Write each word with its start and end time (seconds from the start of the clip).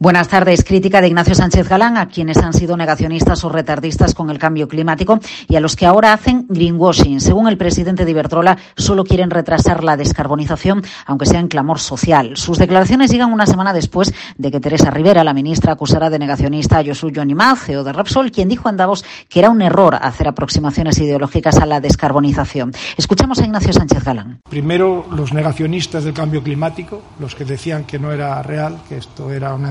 Buenas 0.00 0.28
tardes. 0.28 0.62
Crítica 0.62 1.00
de 1.00 1.08
Ignacio 1.08 1.34
Sánchez 1.34 1.68
Galán 1.68 1.96
a 1.96 2.06
quienes 2.06 2.36
han 2.36 2.52
sido 2.52 2.76
negacionistas 2.76 3.42
o 3.42 3.48
retardistas 3.48 4.14
con 4.14 4.30
el 4.30 4.38
cambio 4.38 4.68
climático 4.68 5.18
y 5.48 5.56
a 5.56 5.60
los 5.60 5.74
que 5.74 5.86
ahora 5.86 6.12
hacen 6.12 6.46
greenwashing. 6.48 7.20
Según 7.20 7.48
el 7.48 7.58
presidente 7.58 8.04
de 8.04 8.12
Iberdrola, 8.12 8.58
solo 8.76 9.02
quieren 9.02 9.28
retrasar 9.28 9.82
la 9.82 9.96
descarbonización, 9.96 10.84
aunque 11.04 11.26
sea 11.26 11.40
en 11.40 11.48
clamor 11.48 11.80
social. 11.80 12.36
Sus 12.36 12.58
declaraciones 12.58 13.10
llegan 13.10 13.32
una 13.32 13.46
semana 13.46 13.72
después 13.72 14.14
de 14.36 14.52
que 14.52 14.60
Teresa 14.60 14.92
Rivera, 14.92 15.24
la 15.24 15.34
ministra, 15.34 15.72
acusara 15.72 16.10
de 16.10 16.20
negacionista 16.20 16.78
a 16.78 16.84
Josu 16.84 17.10
Jonimaz, 17.12 17.64
CEO 17.64 17.82
de 17.82 17.92
Repsol, 17.92 18.30
quien 18.30 18.48
dijo 18.48 18.68
en 18.68 18.76
Davos 18.76 19.04
que 19.28 19.40
era 19.40 19.50
un 19.50 19.62
error 19.62 19.96
hacer 20.00 20.28
aproximaciones 20.28 20.96
ideológicas 21.00 21.56
a 21.56 21.66
la 21.66 21.80
descarbonización. 21.80 22.70
Escuchamos 22.96 23.40
a 23.40 23.46
Ignacio 23.46 23.72
Sánchez 23.72 24.04
Galán. 24.04 24.42
Primero, 24.48 25.06
los 25.10 25.32
negacionistas 25.32 26.04
del 26.04 26.14
cambio 26.14 26.40
climático, 26.40 27.02
los 27.18 27.34
que 27.34 27.44
decían 27.44 27.82
que 27.82 27.98
no 27.98 28.12
era 28.12 28.40
real, 28.44 28.78
que 28.88 28.98
esto 28.98 29.32
era 29.32 29.54
una 29.54 29.68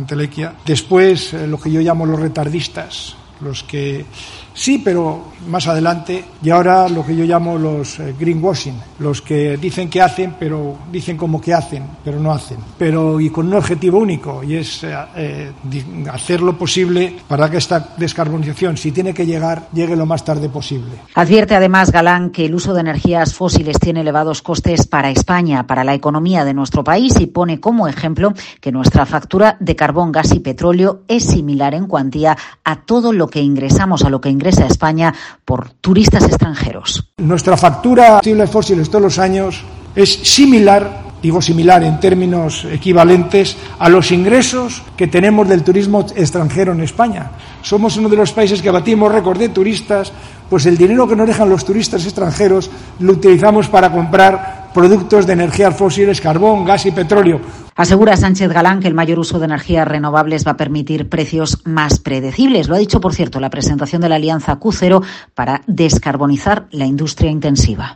Después, 0.65 1.33
eh, 1.33 1.47
lo 1.47 1.59
que 1.59 1.71
yo 1.71 1.81
llamo 1.81 2.05
los 2.05 2.19
retardistas, 2.19 3.15
los 3.41 3.63
que 3.63 4.05
sí, 4.53 4.81
pero 4.83 5.25
más 5.47 5.67
adelante, 5.67 6.25
y 6.41 6.49
ahora 6.49 6.89
lo 6.89 7.05
que 7.05 7.15
yo 7.15 7.23
llamo 7.25 7.57
los 7.57 7.99
eh, 7.99 8.15
greenwashing, 8.19 8.75
los 8.99 9.21
que 9.21 9.57
dicen 9.57 9.89
que 9.89 10.01
hacen, 10.01 10.35
pero 10.39 10.77
dicen 10.91 11.15
como 11.15 11.39
que 11.39 11.53
hacen, 11.53 11.83
pero 12.03 12.19
no 12.19 12.31
hacen, 12.31 12.57
pero 12.77 13.19
y 13.21 13.29
con 13.29 13.47
un 13.47 13.53
objetivo 13.53 13.99
único, 13.99 14.43
y 14.43 14.55
es 14.55 14.83
eh, 14.83 14.95
eh, 15.15 15.51
hacer 16.11 16.41
lo 16.41 16.57
posible 16.57 17.17
para 17.27 17.49
que 17.49 17.57
esta 17.57 17.93
descarbonización, 17.97 18.77
si 18.77 18.91
tiene 18.91 19.13
que 19.13 19.25
llegar, 19.25 19.69
llegue 19.73 19.95
lo 19.95 20.05
más 20.05 20.25
tarde 20.25 20.49
posible. 20.49 20.91
Advierte 21.13 21.55
además 21.55 21.91
Galán 21.91 22.31
que 22.31 22.45
el 22.45 22.55
uso 22.55 22.73
de 22.73 22.81
energías 22.81 23.33
fósiles 23.33 23.79
tiene 23.79 24.01
elevados 24.01 24.41
costes 24.41 24.87
para 24.87 25.11
España, 25.11 25.67
para 25.67 25.83
la 25.83 25.93
economía 25.93 26.43
de 26.43 26.53
nuestro 26.53 26.83
país, 26.83 27.19
y 27.19 27.27
pone 27.27 27.59
como 27.59 27.87
ejemplo 27.87 28.33
que 28.59 28.71
nuestra 28.71 29.05
factura 29.05 29.57
de 29.59 29.75
carbón, 29.75 30.11
gas 30.11 30.33
y 30.33 30.39
petróleo 30.39 31.01
es 31.07 31.23
similar 31.25 31.73
en 31.73 31.87
cuantía 31.87 32.35
a 32.63 32.81
todo 32.81 33.13
lo 33.13 33.26
que 33.27 33.41
ingresamos, 33.41 34.03
a 34.03 34.09
lo 34.09 34.21
que 34.21 34.29
ingresa 34.29 34.65
España 34.65 35.13
por 35.45 35.69
turistas 35.69 36.23
extranjeros. 36.23 37.11
Nuestra 37.17 37.57
factura 37.57 38.03
de 38.03 38.09
combustibles 38.09 38.49
fósiles 38.49 38.89
todos 38.89 39.03
los 39.03 39.19
años 39.19 39.63
es 39.95 40.13
similar 40.13 41.07
digo 41.21 41.41
similar 41.41 41.83
en 41.83 41.99
términos 41.99 42.65
equivalentes 42.65 43.57
a 43.79 43.89
los 43.89 44.11
ingresos 44.11 44.83
que 44.95 45.07
tenemos 45.07 45.47
del 45.47 45.63
turismo 45.63 46.05
extranjero 46.15 46.73
en 46.73 46.81
España. 46.81 47.31
Somos 47.61 47.97
uno 47.97 48.09
de 48.09 48.17
los 48.17 48.31
países 48.31 48.61
que 48.61 48.71
batimos 48.71 49.11
récord 49.11 49.39
de 49.39 49.49
turistas, 49.49 50.11
pues 50.49 50.65
el 50.65 50.77
dinero 50.77 51.07
que 51.07 51.15
nos 51.15 51.27
dejan 51.27 51.49
los 51.49 51.65
turistas 51.65 52.05
extranjeros 52.05 52.69
lo 52.99 53.13
utilizamos 53.13 53.67
para 53.67 53.91
comprar 53.91 54.69
productos 54.73 55.25
de 55.25 55.33
energías 55.33 55.75
fósiles, 55.75 56.21
carbón, 56.21 56.63
gas 56.63 56.85
y 56.85 56.91
petróleo. 56.91 57.41
Asegura 57.77 58.17
Sánchez 58.17 58.51
Galán 58.51 58.79
que 58.79 58.87
el 58.87 58.95
mayor 58.95 59.19
uso 59.19 59.37
de 59.37 59.45
energías 59.45 59.87
renovables 59.87 60.47
va 60.47 60.53
a 60.53 60.57
permitir 60.57 61.09
precios 61.09 61.59
más 61.63 61.99
predecibles. 61.99 62.67
Lo 62.67 62.73
ha 62.73 62.79
dicho, 62.79 62.99
por 62.99 63.13
cierto, 63.13 63.39
la 63.39 63.51
presentación 63.51 64.01
de 64.01 64.09
la 64.09 64.15
alianza 64.15 64.59
Q0 64.59 65.05
para 65.35 65.61
descarbonizar 65.67 66.65
la 66.71 66.85
industria 66.85 67.29
intensiva. 67.29 67.95